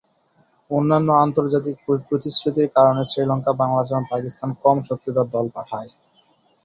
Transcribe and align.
অন্যান্য 0.71 1.09
আন্তর্জাতিক 1.25 1.75
প্রতিশ্রুতির 2.07 2.67
কারণে 2.75 3.01
শ্রীলঙ্কা, 3.05 3.51
বাংলাদেশ 3.61 3.91
এবং 3.91 4.03
পাকিস্তান 4.11 4.49
কম 4.63 4.77
শক্তিধর 4.89 5.25
দল 5.33 5.45
পাঠায়। 5.55 5.89